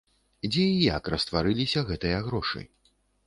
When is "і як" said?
0.69-1.03